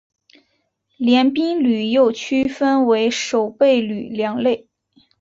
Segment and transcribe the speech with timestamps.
[0.97, 4.67] 联兵旅又区分为守备旅两类。